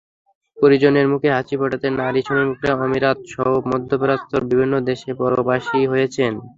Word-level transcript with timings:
পরিজনের 0.57 1.05
মুখে 1.11 1.29
হাসি 1.35 1.55
ফোটাতে 1.59 1.87
নারী 1.99 2.21
শ্রমিকরা 2.21 2.73
আমিরাতসহ 2.79 3.39
মধ্যপ্রাচ্যের 3.71 4.43
বিভিন্ন 4.51 4.73
দেশে 4.89 5.09
পরবাসী 5.19 5.79
হয়েছেন। 5.91 6.33